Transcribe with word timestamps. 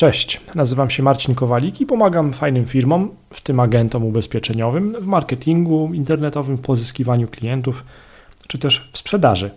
Cześć, 0.00 0.40
nazywam 0.54 0.90
się 0.90 1.02
Marcin 1.02 1.34
Kowalik 1.34 1.80
i 1.80 1.86
pomagam 1.86 2.32
fajnym 2.32 2.66
firmom, 2.66 3.10
w 3.32 3.40
tym 3.40 3.60
agentom 3.60 4.04
ubezpieczeniowym, 4.04 4.96
w 5.00 5.06
marketingu 5.06 5.90
internetowym, 5.94 6.56
w 6.56 6.60
pozyskiwaniu 6.60 7.28
klientów 7.28 7.84
czy 8.48 8.58
też 8.58 8.90
w 8.92 8.98
sprzedaży. 8.98 9.50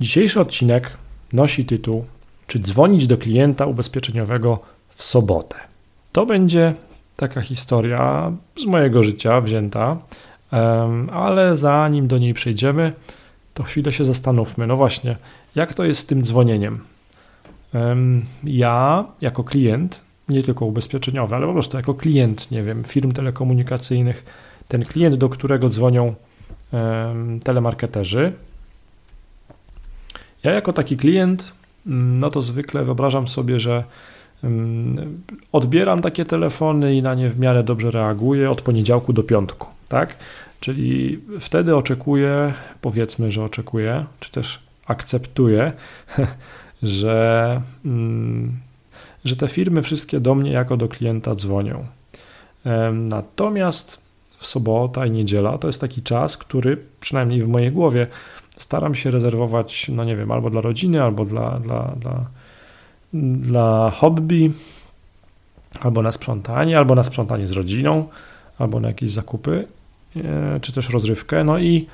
Dzisiejszy 0.00 0.40
odcinek 0.40 0.92
nosi 1.32 1.64
tytuł 1.64 2.04
Czy 2.46 2.58
dzwonić 2.58 3.06
do 3.06 3.18
klienta 3.18 3.66
ubezpieczeniowego 3.66 4.58
w 4.88 5.02
sobotę? 5.02 5.56
To 6.12 6.26
będzie 6.26 6.74
taka 7.16 7.40
historia 7.40 8.32
z 8.62 8.66
mojego 8.66 9.02
życia 9.02 9.40
wzięta, 9.40 9.96
ale 11.12 11.56
zanim 11.56 12.08
do 12.08 12.18
niej 12.18 12.34
przejdziemy, 12.34 12.92
to 13.54 13.62
chwilę 13.62 13.92
się 13.92 14.04
zastanówmy. 14.04 14.66
No 14.66 14.76
właśnie, 14.76 15.16
jak 15.54 15.74
to 15.74 15.84
jest 15.84 16.00
z 16.00 16.06
tym 16.06 16.24
dzwonieniem? 16.24 16.95
Ja 18.44 19.04
jako 19.20 19.44
klient, 19.44 20.02
nie 20.28 20.42
tylko 20.42 20.66
ubezpieczeniowy, 20.66 21.34
ale 21.34 21.46
po 21.46 21.52
prostu 21.52 21.76
jako 21.76 21.94
klient, 21.94 22.50
nie 22.50 22.62
wiem, 22.62 22.84
firm 22.84 23.12
telekomunikacyjnych, 23.12 24.24
ten 24.68 24.84
klient, 24.84 25.16
do 25.16 25.28
którego 25.28 25.68
dzwonią 25.68 26.14
telemarketerzy, 27.44 28.32
ja 30.44 30.52
jako 30.52 30.72
taki 30.72 30.96
klient, 30.96 31.52
mm, 31.86 32.18
no 32.18 32.30
to 32.30 32.42
zwykle 32.42 32.84
wyobrażam 32.84 33.28
sobie, 33.28 33.60
że 33.60 33.84
odbieram 35.52 36.02
takie 36.02 36.24
telefony 36.24 36.94
i 36.94 37.02
na 37.02 37.14
nie 37.14 37.30
w 37.30 37.38
miarę 37.38 37.62
dobrze 37.62 37.90
reaguję 37.90 38.50
od 38.50 38.62
poniedziałku 38.62 39.12
do 39.12 39.22
piątku, 39.22 39.68
tak? 39.88 40.16
Czyli 40.60 41.20
wtedy 41.40 41.76
oczekuję, 41.76 42.54
powiedzmy, 42.80 43.30
że 43.30 43.44
oczekuję, 43.44 44.04
czy 44.20 44.30
też 44.30 44.62
akceptuję 44.86 45.72
że, 46.82 47.60
mm, 47.84 48.52
że 49.24 49.36
te 49.36 49.48
firmy 49.48 49.82
wszystkie 49.82 50.20
do 50.20 50.34
mnie 50.34 50.52
jako 50.52 50.76
do 50.76 50.88
klienta 50.88 51.34
dzwonią. 51.34 51.86
Natomiast 52.92 54.00
w 54.38 54.46
sobota 54.46 55.06
i 55.06 55.10
niedziela 55.10 55.58
to 55.58 55.66
jest 55.66 55.80
taki 55.80 56.02
czas, 56.02 56.36
który 56.36 56.78
przynajmniej 57.00 57.42
w 57.42 57.48
mojej 57.48 57.72
głowie 57.72 58.06
staram 58.56 58.94
się 58.94 59.10
rezerwować, 59.10 59.88
no 59.88 60.04
nie 60.04 60.16
wiem, 60.16 60.30
albo 60.30 60.50
dla 60.50 60.60
rodziny, 60.60 61.02
albo 61.02 61.24
dla, 61.24 61.58
dla, 61.58 61.94
dla, 62.00 62.26
dla 63.12 63.90
hobby, 63.90 64.52
albo 65.80 66.02
na 66.02 66.12
sprzątanie, 66.12 66.78
albo 66.78 66.94
na 66.94 67.02
sprzątanie 67.02 67.48
z 67.48 67.52
rodziną, 67.52 68.08
albo 68.58 68.80
na 68.80 68.88
jakieś 68.88 69.10
zakupy, 69.10 69.66
e, 70.16 70.60
czy 70.60 70.72
też 70.72 70.90
rozrywkę. 70.90 71.44
No 71.44 71.58
i 71.58 71.86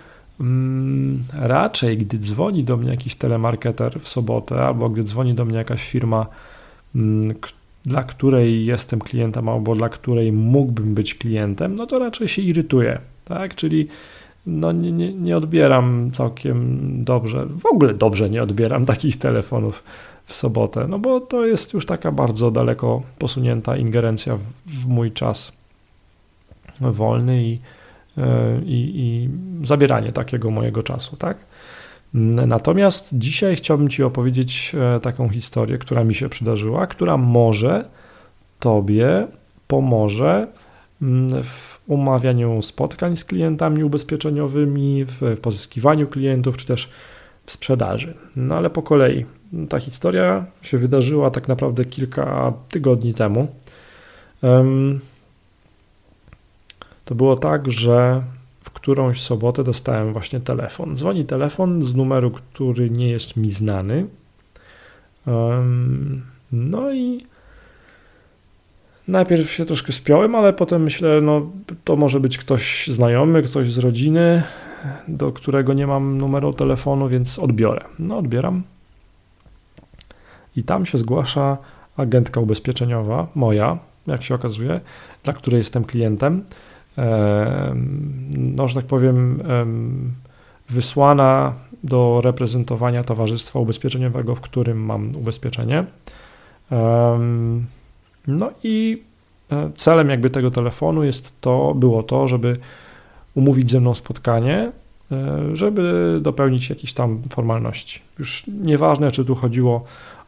raczej, 1.33 1.99
gdy 1.99 2.19
dzwoni 2.19 2.65
do 2.65 2.77
mnie 2.77 2.91
jakiś 2.91 3.15
telemarketer 3.15 4.01
w 4.01 4.09
sobotę, 4.09 4.67
albo 4.67 4.89
gdy 4.89 5.05
dzwoni 5.05 5.35
do 5.35 5.45
mnie 5.45 5.57
jakaś 5.57 5.89
firma, 5.89 6.27
mm, 6.95 7.35
dla 7.87 8.03
której 8.03 8.67
jestem 8.67 9.01
klientem, 9.01 9.49
albo 9.49 9.75
dla 9.75 9.89
której 9.89 10.33
mógłbym 10.33 10.95
być 10.95 11.15
klientem, 11.15 11.75
no 11.75 11.87
to 11.87 11.99
raczej 11.99 12.29
się 12.29 12.43
irytuję, 12.43 12.99
tak? 13.25 13.55
Czyli 13.55 13.89
no 14.47 14.73
nie, 14.73 14.93
nie, 14.93 15.13
nie 15.13 15.37
odbieram 15.37 16.11
całkiem 16.11 16.79
dobrze, 17.05 17.47
w 17.47 17.67
ogóle 17.67 17.95
dobrze 17.95 18.31
nie 18.31 18.43
odbieram 18.43 18.87
takich 18.95 19.17
telefonów 19.17 19.83
w 20.27 20.35
sobotę, 20.35 20.87
no 20.89 20.99
bo 20.99 21.21
to 21.21 21.47
jest 21.47 21.73
już 21.73 21.87
taka 21.87 22.13
bardzo 22.13 22.51
daleko 22.51 23.03
posunięta 23.19 23.77
ingerencja 23.77 24.37
w, 24.37 24.43
w 24.67 24.87
mój 24.89 25.13
czas 25.13 25.53
wolny 26.81 27.45
i 27.45 27.59
i, 28.67 28.93
i 28.95 29.29
zabieranie 29.67 30.13
takiego 30.13 30.51
mojego 30.51 30.83
czasu, 30.83 31.17
tak? 31.17 31.37
Natomiast 32.47 33.09
dzisiaj 33.13 33.57
chciałbym 33.57 33.89
Ci 33.89 34.03
opowiedzieć 34.03 34.73
e, 34.97 35.01
taką 35.01 35.29
historię, 35.29 35.79
która 35.79 36.05
mi 36.05 36.15
się 36.15 36.29
przydarzyła, 36.29 36.87
która 36.87 37.17
może 37.17 37.85
Tobie 38.59 39.27
pomoże 39.67 40.47
mm, 41.03 41.43
w 41.43 41.81
umawianiu 41.87 42.63
spotkań 42.63 43.17
z 43.17 43.25
klientami 43.25 43.85
ubezpieczeniowymi, 43.85 45.05
w 45.05 45.41
pozyskiwaniu 45.43 46.07
klientów, 46.07 46.57
czy 46.57 46.67
też 46.67 46.91
w 47.47 47.53
sprzedaży. 47.53 48.15
No 48.37 48.57
ale 48.57 48.71
po 48.71 48.83
kolei. 48.83 49.27
Ta 49.69 49.81
historia 49.81 50.45
się 50.63 50.79
wydarzyła 50.79 51.31
tak 51.31 51.49
naprawdę 51.49 51.85
kilka 51.85 52.53
tygodni 52.69 53.15
temu 53.15 53.49
to 57.13 57.17
było 57.17 57.37
tak, 57.37 57.71
że 57.71 58.23
w 58.61 58.71
którąś 58.71 59.21
sobotę 59.21 59.65
dostałem 59.65 60.13
właśnie 60.13 60.41
telefon. 60.41 60.97
Dzwoni 60.97 61.25
telefon 61.25 61.83
z 61.83 61.95
numeru, 61.95 62.31
który 62.31 62.91
nie 62.91 63.09
jest 63.09 63.37
mi 63.37 63.51
znany. 63.51 64.07
No 66.53 66.93
i 66.93 67.27
najpierw 69.09 69.51
się 69.51 69.65
troszkę 69.65 69.93
spiąłem, 69.93 70.35
ale 70.35 70.53
potem 70.53 70.83
myślę, 70.83 71.21
no 71.21 71.51
to 71.85 71.97
może 71.97 72.21
być 72.21 72.39
ktoś 72.39 72.87
znajomy, 72.87 73.43
ktoś 73.43 73.73
z 73.73 73.79
rodziny, 73.79 74.43
do 75.09 75.33
którego 75.33 75.73
nie 75.73 75.87
mam 75.87 76.19
numeru 76.19 76.53
telefonu, 76.53 77.09
więc 77.09 77.39
odbiorę. 77.39 77.85
No 77.99 78.19
odbieram. 78.19 78.63
I 80.57 80.63
tam 80.63 80.87
się 80.87 80.99
zgłasza 80.99 81.59
agentka 81.97 82.41
ubezpieczeniowa, 82.41 83.27
moja, 83.35 83.79
jak 84.07 84.23
się 84.25 84.35
okazuje, 84.35 84.81
dla 85.25 85.33
której 85.33 85.59
jestem 85.59 85.85
klientem 85.85 86.45
no, 88.39 88.69
że 88.69 88.75
tak 88.75 88.85
powiem, 88.85 89.43
wysłana 90.71 91.53
do 91.85 92.21
reprezentowania 92.25 93.05
towarzystwa 93.05 93.59
ubezpieczeniowego, 93.59 94.35
w 94.35 94.41
którym 94.41 94.85
mam 94.85 95.17
ubezpieczenie. 95.17 95.85
No 98.27 98.51
i 98.63 99.03
e, 99.53 99.71
celem 99.77 100.11
jakby 100.11 100.31
tego 100.31 100.51
telefonu 100.51 101.05
jest 101.05 101.41
to, 101.41 101.75
było 101.75 102.03
to, 102.03 102.29
żeby 102.29 102.57
umówić 103.35 103.71
ze 103.71 103.81
mną 103.81 103.95
spotkanie, 103.95 104.73
e, 105.13 105.57
żeby 105.57 106.19
dopełnić 106.23 106.71
jakieś 106.71 106.93
tam 106.93 107.19
formalności. 107.31 108.01
Już 108.19 108.45
nieważne, 108.47 109.11
czy 109.11 109.25
tu 109.25 109.35
chodziło 109.35 109.85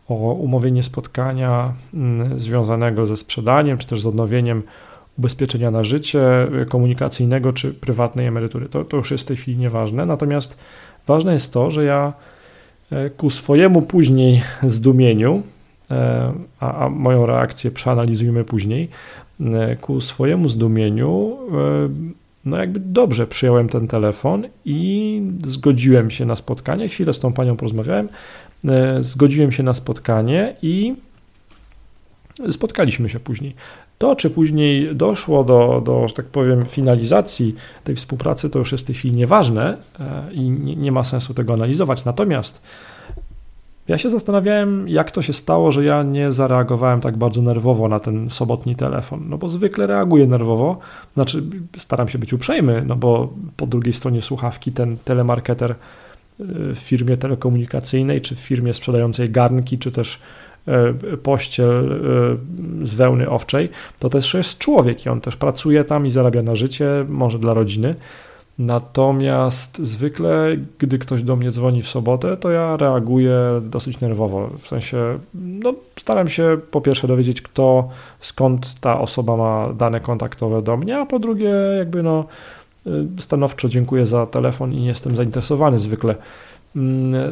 o 0.09 0.15
umówienie 0.15 0.83
spotkania 0.83 1.73
mm, 1.95 2.39
związanego 2.39 3.07
ze 3.07 3.17
sprzedaniem, 3.17 3.79
czy 3.79 3.87
też 3.87 4.03
z 4.03 4.07
odnowieniem 4.07 4.63
ubezpieczenia 5.19 5.71
na 5.71 5.85
życie, 5.85 6.21
komunikacyjnego 6.69 7.53
czy 7.53 7.75
prywatnej 7.75 8.27
emerytury. 8.27 8.69
To, 8.69 8.85
to 8.85 8.97
już 8.97 9.11
jest 9.11 9.25
w 9.25 9.27
tej 9.27 9.37
chwili 9.37 9.59
nieważne. 9.59 10.07
Natomiast 10.07 10.57
ważne 11.07 11.33
jest 11.33 11.53
to, 11.53 11.71
że 11.71 11.85
ja 11.85 12.13
e, 12.93 13.11
ku 13.11 13.31
swojemu 13.31 13.83
później 13.83 14.43
zdumieniu, 14.63 15.43
e, 15.91 16.33
a, 16.61 16.85
a 16.85 16.89
moją 16.89 17.27
reakcję 17.27 17.71
przeanalizujmy 17.71 18.45
później, 18.45 18.89
e, 19.41 19.77
ku 19.77 20.01
swojemu 20.01 20.49
zdumieniu, 20.49 21.39
no 22.45 22.57
jakby 22.59 22.81
dobrze 22.81 23.27
przyjąłem 23.27 23.69
ten 23.69 23.89
telefon 23.89 24.45
i 24.65 25.23
zgodziłem 25.47 26.11
się 26.11 26.25
na 26.25 26.37
spotkanie. 26.37 26.89
Chwilę 26.89 27.13
z 27.13 27.21
tą 27.21 27.33
panią 27.33 27.57
porozmawiałem, 27.57 28.09
zgodziłem 29.01 29.53
się 29.53 29.63
na 29.63 29.75
spotkanie 29.75 30.55
i 30.63 30.95
spotkaliśmy 32.51 33.09
się 33.09 33.21
później. 33.21 33.55
To, 33.99 34.17
czy 34.17 34.31
później 34.31 34.97
doszło 34.97 35.45
do, 35.45 35.83
do, 35.85 36.09
że 36.09 36.15
tak 36.15 36.27
powiem, 36.27 36.67
finalizacji 36.67 37.55
tej 37.85 37.97
współpracy, 37.97 38.51
to 38.51 38.59
już 38.59 38.73
jest 38.73 38.85
w 38.85 38.87
tej 38.87 38.95
chwili 38.95 39.15
nieważne 39.15 39.77
e, 40.01 40.33
i 40.33 40.41
nie, 40.51 40.77
nie 40.77 40.93
ma 40.93 41.05
sensu 41.05 41.35
tego 41.35 41.53
analizować. 41.53 42.05
Natomiast 42.05 42.63
ja 43.89 43.99
się 43.99 44.11
zastanawiałem, 44.11 44.89
jak 44.89 45.11
to 45.11 45.23
się 45.23 45.33
stało, 45.33 45.73
że 45.73 45.85
ja 45.85 46.03
nie 46.03 46.33
zareagowałem 46.33 47.01
tak 47.01 47.17
bardzo 47.17 47.43
nerwowo 47.43 47.89
na 47.89 48.01
ten 48.01 48.31
sobotni 48.31 48.77
telefon. 48.77 49.25
No 49.29 49.39
bo 49.39 49.49
zwykle 49.49 49.87
reaguję 49.87 50.27
nerwowo, 50.27 50.79
znaczy 51.15 51.43
staram 51.79 52.09
się 52.09 52.19
być 52.19 52.33
uprzejmy, 52.33 52.83
no 52.87 52.97
bo 52.97 53.33
po 53.57 53.67
drugiej 53.67 53.93
stronie 53.93 54.23
słuchawki 54.23 54.73
ten 54.73 54.97
telemarketer 54.99 55.71
e, 55.71 55.75
w 56.75 56.79
firmie 56.79 57.17
telekomunikacyjnej, 57.17 58.21
czy 58.21 58.37
w 58.37 58.39
firmie 58.39 58.75
sprzedającej 58.75 59.31
garnki, 59.31 59.79
czy 59.79 59.93
też 59.93 60.19
pościel 61.23 61.93
e, 62.83 62.87
z 62.87 62.95
wełny 62.95 63.31
owczej, 63.31 63.69
to 63.99 64.11
też 64.11 64.35
jest 64.35 64.59
człowiek 64.59 65.07
i 65.07 65.09
on 65.09 65.21
też 65.21 65.37
pracuje 65.37 65.85
tam 65.85 66.07
i 66.07 66.11
zarabia 66.11 66.43
na 66.43 66.57
życie, 66.57 67.05
może 67.09 67.39
dla 67.39 67.55
rodziny. 67.55 67.95
Natomiast 68.59 69.79
zwykle, 69.79 70.57
gdy 70.79 70.99
ktoś 70.99 71.23
do 71.23 71.37
mnie 71.37 71.53
dzwoni 71.53 71.83
w 71.83 71.89
sobotę, 71.89 72.37
to 72.37 72.51
ja 72.51 72.77
reaguję 72.77 73.39
dosyć 73.63 74.01
nerwowo. 74.01 74.51
W 74.59 74.67
sensie, 74.67 75.19
no, 75.35 75.75
staram 75.99 76.29
się 76.29 76.59
po 76.71 76.81
pierwsze 76.81 77.09
dowiedzieć, 77.09 77.43
kto, 77.43 77.89
skąd 78.21 78.81
ta 78.81 79.01
osoba 79.01 79.37
ma 79.37 79.73
dane 79.73 80.01
kontaktowe 80.01 80.63
do 80.63 80.77
mnie, 80.77 80.99
a 80.99 81.07
po 81.07 81.19
drugie, 81.19 81.51
jakby 81.79 82.03
no, 82.03 82.25
e, 82.87 82.91
stanowczo 83.21 83.69
dziękuję 83.69 84.07
za 84.07 84.27
telefon 84.27 84.73
i 84.73 84.81
nie 84.81 84.87
jestem 84.87 85.17
zainteresowany 85.17 85.79
zwykle 85.79 86.15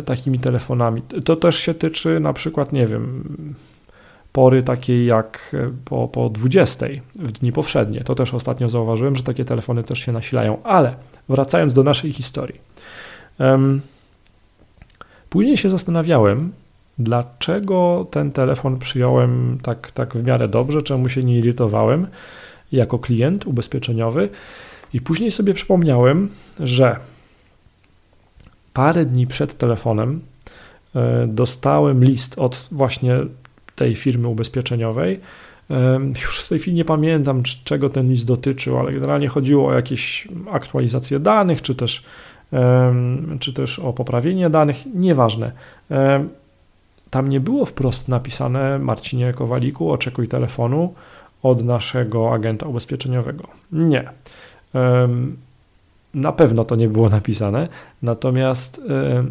takimi 0.04 0.38
telefonami. 0.38 1.02
To 1.24 1.36
też 1.36 1.56
się 1.56 1.74
tyczy 1.74 2.20
na 2.20 2.32
przykład, 2.32 2.72
nie 2.72 2.86
wiem, 2.86 3.24
pory 4.32 4.62
takiej 4.62 5.06
jak 5.06 5.54
e, 5.54 5.70
po, 5.84 6.08
po 6.08 6.30
20 6.30 6.86
w 7.14 7.32
dni 7.32 7.52
powszednie. 7.52 8.00
To 8.00 8.14
też 8.14 8.34
ostatnio 8.34 8.70
zauważyłem, 8.70 9.16
że 9.16 9.22
takie 9.22 9.44
telefony 9.44 9.84
też 9.84 9.98
się 9.98 10.12
nasilają. 10.12 10.62
Ale 10.62 10.94
wracając 11.28 11.72
do 11.72 11.82
naszej 11.82 12.12
historii. 12.12 12.60
Później 15.30 15.56
się 15.56 15.70
zastanawiałem, 15.70 16.52
dlaczego 16.98 18.06
ten 18.10 18.32
telefon 18.32 18.78
przyjąłem 18.78 19.58
tak, 19.62 19.90
tak 19.90 20.16
w 20.16 20.24
miarę 20.24 20.48
dobrze, 20.48 20.82
czemu 20.82 21.08
się 21.08 21.24
nie 21.24 21.38
irytowałem 21.38 22.06
jako 22.72 22.98
klient 22.98 23.46
ubezpieczeniowy. 23.46 24.28
I 24.94 25.00
później 25.00 25.30
sobie 25.30 25.54
przypomniałem, 25.54 26.28
że 26.60 26.96
parę 28.72 29.04
dni 29.04 29.26
przed 29.26 29.58
telefonem 29.58 30.20
e, 30.94 31.26
dostałem 31.26 32.04
list 32.04 32.38
od 32.38 32.69
właśnie 32.72 33.16
tej 33.76 33.96
firmy 33.96 34.28
ubezpieczeniowej. 34.28 35.20
E, 35.70 36.00
już 36.22 36.40
w 36.40 36.48
tej 36.48 36.58
chwili 36.58 36.76
nie 36.76 36.84
pamiętam, 36.84 37.42
czego 37.64 37.90
ten 37.90 38.08
list 38.08 38.26
dotyczył, 38.26 38.78
ale 38.78 38.92
generalnie 38.92 39.28
chodziło 39.28 39.69
o 39.69 39.74
jakieś 39.74 40.28
aktualizacje 40.50 41.20
danych, 41.20 41.62
czy 41.62 41.74
też, 41.74 42.04
czy 43.40 43.52
też 43.52 43.78
o 43.78 43.92
poprawienie 43.92 44.50
danych, 44.50 44.76
nieważne. 44.94 45.52
Tam 47.10 47.28
nie 47.28 47.40
było 47.40 47.64
wprost 47.64 48.08
napisane 48.08 48.78
Marcinie 48.78 49.32
Kowaliku, 49.32 49.90
oczekuj 49.90 50.28
telefonu 50.28 50.94
od 51.42 51.64
naszego 51.64 52.34
agenta 52.34 52.66
ubezpieczeniowego. 52.66 53.44
Nie. 53.72 54.10
Na 56.14 56.32
pewno 56.32 56.64
to 56.64 56.76
nie 56.76 56.88
było 56.88 57.08
napisane. 57.08 57.68
Natomiast 58.02 58.82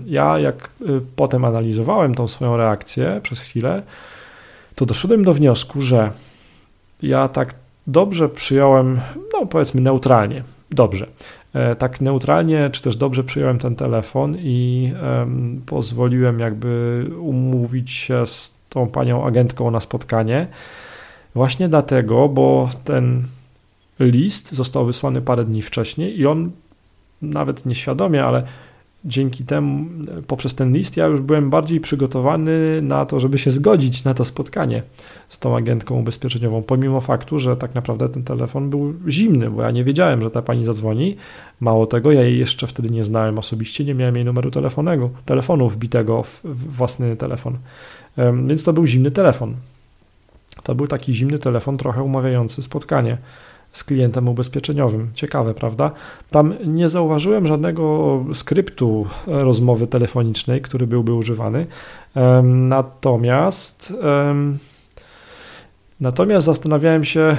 ja, 0.06 0.40
jak 0.40 0.70
y, 0.82 1.02
potem 1.16 1.46
analizowałem 1.46 2.16
tą 2.16 2.28
swoją 2.28 2.58
reakcję 2.58 3.20
przez 3.24 3.42
chwilę, 3.42 3.84
to 4.76 4.86
doszedłem 4.86 5.24
do 5.24 5.34
wniosku, 5.34 5.82
że 5.82 6.12
ja 7.02 7.28
tak 7.28 7.54
dobrze 7.88 8.30
przyjąłem, 8.30 9.00
no 9.34 9.46
powiedzmy 9.46 9.82
neutralnie, 9.82 10.44
dobrze. 10.72 11.08
E, 11.54 11.76
tak 11.76 12.02
neutralnie, 12.02 12.70
czy 12.72 12.82
też 12.82 12.96
dobrze 12.96 13.24
przyjąłem 13.24 13.60
ten 13.60 13.76
telefon 13.76 14.38
i 14.40 14.92
um, 15.04 15.62
pozwoliłem 15.66 16.40
jakby 16.40 17.06
umówić 17.20 17.92
się 17.92 18.28
z 18.28 18.56
tą 18.70 18.88
panią 18.88 19.26
agentką 19.26 19.72
na 19.72 19.80
spotkanie. 19.80 20.48
Właśnie 21.36 21.70
dlatego, 21.70 22.30
bo 22.30 22.70
ten 22.84 23.24
list 24.00 24.52
został 24.52 24.86
wysłany 24.86 25.22
parę 25.22 25.46
dni 25.46 25.62
wcześniej 25.62 26.20
i 26.20 26.28
on 26.28 26.52
nawet 27.22 27.66
nieświadomie, 27.66 28.24
ale 28.24 28.44
dzięki 29.06 29.44
temu, 29.44 29.86
poprzez 30.28 30.56
ten 30.56 30.74
list, 30.74 30.98
ja 30.98 31.06
już 31.06 31.22
byłem 31.22 31.50
bardziej 31.50 31.80
przygotowany 31.80 32.82
na 32.82 33.06
to, 33.06 33.20
żeby 33.20 33.38
się 33.38 33.52
zgodzić 33.52 34.04
na 34.04 34.14
to 34.14 34.26
spotkanie 34.26 34.84
z 35.30 35.40
tą 35.40 35.58
agentką 35.58 36.00
ubezpieczeniową, 36.00 36.64
pomimo 36.64 37.02
faktu, 37.02 37.40
że 37.40 37.58
tak 37.58 37.76
naprawdę 37.76 38.10
ten 38.10 38.24
telefon 38.24 38.70
był 38.70 38.94
zimny, 39.08 39.50
bo 39.50 39.62
ja 39.62 39.72
nie 39.72 39.84
wiedziałem, 39.84 40.22
że 40.22 40.32
ta 40.32 40.42
pani 40.42 40.66
zadzwoni. 40.66 41.16
Mało 41.60 41.88
tego, 41.88 42.12
ja 42.12 42.22
jej 42.22 42.40
jeszcze 42.40 42.68
wtedy 42.68 42.90
nie 42.90 43.04
znałem 43.04 43.40
osobiście, 43.40 43.86
nie 43.86 43.94
miałem 43.94 44.16
jej 44.16 44.26
numeru 44.26 44.52
telefonego, 44.52 45.10
telefonu 45.26 45.70
wbitego 45.70 46.24
w 46.24 46.42
własny 46.76 47.16
telefon. 47.16 47.58
Więc 48.46 48.64
to 48.64 48.74
był 48.74 48.86
zimny 48.86 49.12
telefon. 49.12 49.56
To 50.64 50.76
był 50.76 50.88
taki 50.88 51.14
zimny 51.14 51.40
telefon, 51.40 51.78
trochę 51.78 52.04
umawiający 52.04 52.64
spotkanie 52.64 53.18
z 53.72 53.84
klientem 53.84 54.30
ubezpieczeniowym. 54.30 55.12
Ciekawe, 55.14 55.54
prawda? 55.54 55.92
Tam 56.32 56.54
nie 56.66 56.90
zauważyłem 56.90 57.48
żadnego 57.48 58.26
skryptu 58.34 59.06
rozmowy 59.28 59.88
telefonicznej, 59.88 60.62
który 60.62 60.88
byłby 60.88 61.14
używany. 61.14 61.66
Natomiast 62.44 63.94
natomiast 66.00 66.46
zastanawiałem 66.46 67.06
się, 67.06 67.38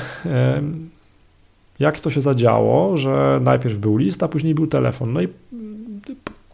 jak 1.79 2.00
to 2.00 2.11
się 2.11 2.20
zadziało, 2.20 2.96
że 2.96 3.40
najpierw 3.43 3.78
był 3.78 3.96
list, 3.96 4.23
a 4.23 4.28
później 4.28 4.55
był 4.55 4.67
telefon. 4.67 5.12
No 5.12 5.20
i 5.23 5.28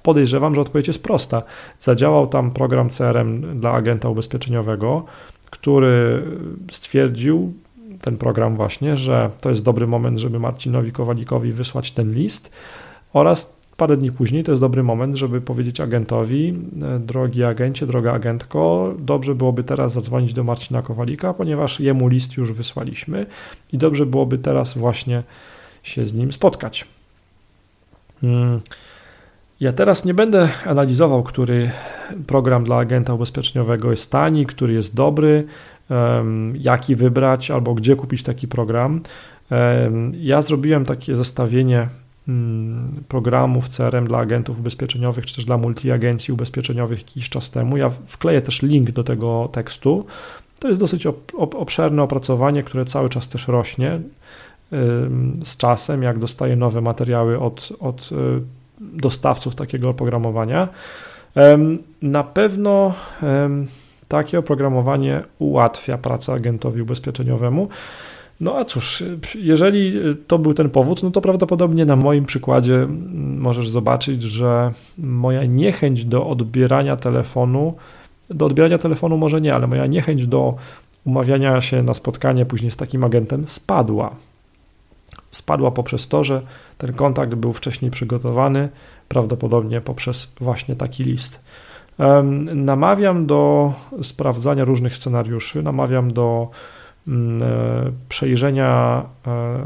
podejrzewam, 0.03 0.55
że 0.55 0.61
odpowiedź 0.61 0.89
jest 0.89 1.03
prosta. 1.03 1.43
Zadziałał 1.81 2.27
tam 2.27 2.51
program 2.51 2.91
CRM 2.91 3.61
dla 3.61 3.73
agenta 3.73 4.09
ubezpieczeniowego, 4.09 5.05
który 5.51 6.23
stwierdził, 6.71 7.53
ten 8.01 8.17
program 8.17 8.57
właśnie, 8.57 8.97
że 8.97 9.31
to 9.41 9.51
jest 9.51 9.63
dobry 9.63 9.87
moment, 9.87 10.19
żeby 10.19 10.39
Marcinowi 10.39 10.93
Kowalikowi 10.93 11.53
wysłać 11.53 11.93
ten 11.93 12.15
list 12.15 12.51
oraz 13.13 13.59
parę 13.77 13.97
dni 13.97 14.13
później 14.13 14.45
to 14.45 14.53
jest 14.53 14.63
dobry 14.63 14.83
moment, 14.83 15.17
żeby 15.17 15.41
powiedzieć 15.41 15.81
agentowi, 15.81 16.55
e, 16.83 16.99
drogi 16.99 17.45
agencie, 17.45 17.87
droga 17.87 18.13
agentko, 18.13 18.95
dobrze 18.99 19.35
byłoby 19.35 19.65
teraz 19.65 19.93
zadzwonić 19.93 20.35
do 20.35 20.45
Marcina 20.45 20.83
Kowalika, 20.83 21.35
ponieważ 21.35 21.81
jemu 21.81 22.09
list 22.09 22.37
już 22.37 22.53
wysłaliśmy 22.53 23.27
i 23.73 23.79
dobrze 23.79 24.07
byłoby 24.07 24.39
teraz 24.39 24.79
właśnie 24.79 25.23
się 25.83 26.07
z 26.07 26.15
nim 26.15 26.33
spotkać. 26.33 26.87
Hmm. 28.21 28.61
Ja 29.61 29.73
teraz 29.73 30.05
nie 30.05 30.15
będę 30.15 30.49
analizował, 30.67 31.23
który 31.23 31.71
program 32.27 32.65
dla 32.65 32.77
agenta 32.77 33.15
ubezpieczeniowego 33.15 33.91
jest 33.91 34.11
tani, 34.11 34.47
który 34.47 34.73
jest 34.73 34.95
dobry, 34.95 35.47
jaki 36.55 36.97
wybrać 36.97 37.51
albo 37.51 37.75
gdzie 37.75 37.97
kupić 37.97 38.23
taki 38.23 38.49
program. 38.49 39.01
Ja 40.13 40.43
zrobiłem 40.43 40.85
takie 40.85 41.17
zestawienie 41.17 41.89
mm, 42.29 42.91
programów 43.09 43.69
CRM 43.69 44.07
dla 44.07 44.19
agentów 44.19 44.61
ubezpieczeniowych, 44.61 45.27
czy 45.27 45.35
też 45.37 45.45
dla 45.45 45.59
multiagencji 45.59 46.35
ubezpieczeniowych 46.35 46.99
jakiś 46.99 47.29
czas 47.29 47.51
temu. 47.51 47.77
Ja 47.77 47.91
wkleję 47.91 48.43
też 48.43 48.63
link 48.63 48.91
do 48.91 49.05
tego 49.05 49.49
tekstu. 49.53 50.07
To 50.59 50.69
jest 50.69 50.81
dosyć 50.81 51.07
obszerne 51.37 52.03
opracowanie, 52.03 52.63
które 52.63 52.85
cały 52.85 53.09
czas 53.09 53.29
też 53.29 53.49
rośnie 53.49 54.01
z 55.45 55.57
czasem, 55.57 56.03
jak 56.03 56.19
dostaję 56.19 56.57
nowe 56.57 56.81
materiały 56.81 57.41
od, 57.41 57.69
od 57.81 58.11
y, 58.13 58.15
dostawców 58.81 59.55
takiego 59.55 59.89
oprogramowania. 59.89 60.69
Na 62.03 62.25
pewno 62.25 62.95
takie 64.09 64.39
oprogramowanie 64.39 65.23
ułatwia 65.39 65.99
pracę 65.99 66.33
agentowi 66.33 66.83
ubezpieczeniowemu. 66.83 67.69
No 68.41 68.57
a 68.57 68.65
cóż, 68.65 69.05
jeżeli 69.35 69.93
to 70.27 70.39
był 70.39 70.55
ten 70.55 70.71
powód, 70.71 71.03
no 71.03 71.11
to 71.11 71.21
prawdopodobnie 71.21 71.85
na 71.85 71.97
moim 71.97 72.25
przykładzie 72.25 72.87
możesz 73.39 73.69
zobaczyć, 73.69 74.23
że 74.23 74.73
moja 74.99 75.45
niechęć 75.45 76.05
do 76.05 76.27
odbierania 76.27 76.97
telefonu, 76.97 77.75
do 78.31 78.47
odbierania 78.47 78.79
telefonu 78.79 79.17
może 79.17 79.41
nie, 79.41 79.55
ale 79.55 79.67
moja 79.67 79.87
niechęć 79.87 80.27
do 80.27 80.55
umawiania 81.05 81.61
się 81.61 81.83
na 81.83 81.95
spotkanie 81.95 82.47
później 82.47 82.71
z 82.71 82.77
takim 82.77 83.05
agentem 83.05 83.49
spadła. 83.49 84.17
Spadła 85.31 85.71
poprzez 85.71 86.09
to, 86.09 86.25
że 86.25 86.43
ten 86.79 86.93
kontakt 86.93 87.35
był 87.35 87.53
wcześniej 87.53 87.91
przygotowany, 87.91 88.69
prawdopodobnie 89.09 89.81
poprzez 89.81 90.33
właśnie 90.41 90.77
taki 90.77 91.05
list. 91.05 91.41
Namawiam 92.55 93.27
do 93.27 93.73
sprawdzania 94.03 94.65
różnych 94.65 94.97
scenariuszy, 94.97 95.63
namawiam 95.63 96.13
do 96.13 96.51
mm, 97.09 97.43
e, 97.43 97.47
przejrzenia 98.09 99.03
e, 99.27 99.59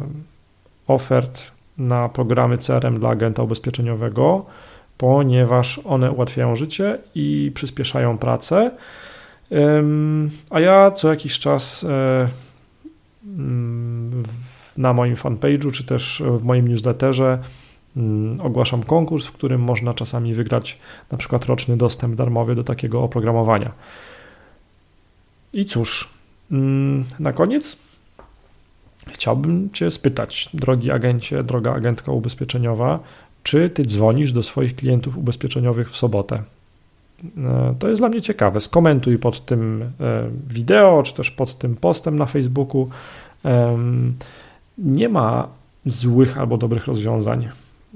ofert 0.86 1.42
na 1.78 2.08
programy 2.08 2.58
CRM 2.58 2.98
dla 2.98 3.08
agenta 3.08 3.42
ubezpieczeniowego, 3.42 4.46
ponieważ 4.98 5.80
one 5.84 6.12
ułatwiają 6.12 6.56
życie 6.56 6.98
i 7.14 7.52
przyspieszają 7.54 8.18
pracę. 8.18 8.70
A 10.50 10.60
ja 10.60 10.90
co 10.90 11.10
jakiś 11.10 11.38
czas 11.38 11.84
e, 11.84 12.28
mm, 13.24 14.22
na 14.76 14.92
moim 14.92 15.14
fanpage'u 15.14 15.70
czy 15.70 15.86
też 15.86 16.22
w 16.26 16.42
moim 16.42 16.68
newsletterze 16.68 17.38
ogłaszam 18.42 18.82
konkurs, 18.82 19.26
w 19.26 19.32
którym 19.32 19.60
można 19.60 19.94
czasami 19.94 20.34
wygrać 20.34 20.78
na 21.10 21.18
przykład 21.18 21.44
roczny 21.44 21.76
dostęp 21.76 22.14
darmowy 22.14 22.54
do 22.54 22.64
takiego 22.64 23.02
oprogramowania. 23.02 23.72
I 25.52 25.66
cóż, 25.66 26.10
mm, 26.50 27.04
na 27.18 27.32
koniec 27.32 27.76
chciałbym 29.08 29.70
Cię 29.72 29.90
spytać, 29.90 30.50
drogi 30.54 30.90
agencie, 30.90 31.42
droga 31.42 31.74
agentka 31.74 32.12
ubezpieczeniowa, 32.12 33.00
czy 33.42 33.70
Ty 33.70 33.84
dzwonisz 33.84 34.32
do 34.32 34.42
swoich 34.42 34.76
klientów 34.76 35.18
ubezpieczeniowych 35.18 35.90
w 35.90 35.96
sobotę? 35.96 36.42
E, 37.38 37.74
to 37.78 37.88
jest 37.88 38.00
dla 38.00 38.08
mnie 38.08 38.22
ciekawe. 38.22 38.60
Skomentuj 38.60 39.18
pod 39.18 39.44
tym 39.44 39.82
e, 40.00 40.28
wideo, 40.48 41.02
czy 41.02 41.14
też 41.14 41.30
pod 41.30 41.58
tym 41.58 41.76
postem 41.76 42.18
na 42.18 42.26
Facebooku. 42.26 42.90
Nie 44.78 45.08
ma 45.08 45.48
złych 45.86 46.38
albo 46.38 46.56
dobrych 46.58 46.86
rozwiązań. 46.86 47.48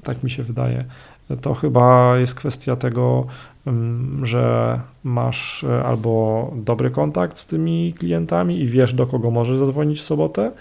Tak 0.03 0.23
mi 0.23 0.31
się 0.31 0.43
wydaje. 0.43 0.85
To 1.41 1.55
chyba 1.55 2.17
jest 2.19 2.35
kwestia 2.35 2.77
tego, 2.77 3.27
mm, 3.67 4.27
że 4.27 4.81
masz 5.05 5.65
e, 5.65 5.85
albo 5.85 6.51
dobry 6.57 6.91
kontakt 6.91 7.39
z 7.39 7.47
tymi 7.47 7.95
klientami 7.99 8.61
i 8.61 8.67
wiesz, 8.67 8.95
do 8.95 9.07
kogo 9.07 9.31
możesz 9.31 9.59
zadzwonić 9.59 10.01
w 10.01 10.05
sobotę. 10.05 10.53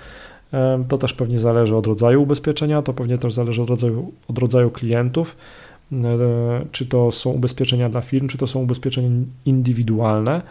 To 0.87 0.97
też 0.97 1.13
pewnie 1.13 1.39
zależy 1.39 1.75
od 1.75 1.87
rodzaju 1.87 2.23
ubezpieczenia, 2.23 2.81
to 2.81 2.93
pewnie 2.93 3.17
też 3.17 3.33
zależy 3.33 3.61
od 3.61 3.69
rodzaju, 3.69 4.11
od 4.27 4.37
rodzaju 4.37 4.71
klientów. 4.71 5.35
E, 5.93 6.65
czy 6.71 6.85
to 6.85 7.11
są 7.11 7.29
ubezpieczenia 7.29 7.89
dla 7.89 8.01
firm, 8.01 8.27
czy 8.27 8.37
to 8.37 8.47
są 8.47 8.61
ubezpieczenia 8.61 9.09
indywidualne. 9.45 10.41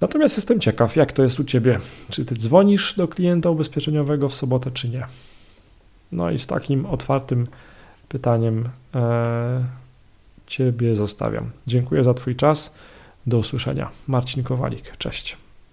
Natomiast 0.00 0.36
jestem 0.36 0.60
ciekaw, 0.60 0.96
jak 0.96 1.12
to 1.12 1.22
jest 1.22 1.40
u 1.40 1.44
Ciebie. 1.44 1.78
Czy 2.10 2.24
Ty 2.24 2.34
dzwonisz 2.34 2.94
do 2.96 3.08
klienta 3.08 3.50
ubezpieczeniowego 3.50 4.28
w 4.28 4.34
sobotę, 4.34 4.70
czy 4.70 4.88
nie? 4.88 5.06
No 6.12 6.30
i 6.30 6.38
z 6.38 6.46
takim 6.46 6.86
otwartym 6.86 7.46
pytaniem 8.12 8.68
e, 8.94 9.64
Ciebie 10.46 10.96
zostawiam. 10.96 11.50
Dziękuję 11.66 12.04
za 12.04 12.14
Twój 12.14 12.36
czas. 12.36 12.74
Do 13.26 13.38
usłyszenia. 13.38 13.90
Marcin 14.08 14.42
Kowalik, 14.42 14.96
cześć. 14.96 15.36